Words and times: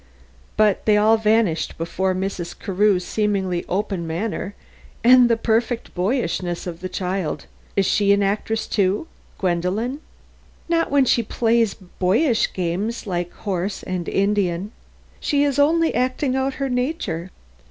"But 0.57 0.85
they 0.87 0.97
all 0.97 1.15
vanished 1.17 1.77
before 1.77 2.15
Mrs. 2.15 2.57
Carew's 2.57 3.05
seemingly 3.05 3.63
open 3.69 4.07
manner 4.07 4.55
and 5.03 5.29
the 5.29 5.37
perfect 5.37 5.93
boyishness 5.93 6.65
of 6.65 6.79
the 6.79 6.89
child. 6.89 7.45
Is 7.75 7.85
she 7.85 8.11
an 8.11 8.23
actress 8.23 8.65
too 8.65 9.05
Gwendolen?" 9.37 10.01
"Not 10.67 10.89
when 10.89 11.05
she 11.05 11.21
plays 11.21 11.75
horse 12.01 12.13
and 12.15 12.17
Indian 12.17 12.17
and 12.17 12.17
other 12.17 12.21
boyish 12.23 12.53
games. 13.83 14.71
She 15.19 15.43
is 15.43 15.59
only 15.59 15.93
acting 15.93 16.35
out 16.35 16.55
her 16.55 16.67
nature. 16.67 17.29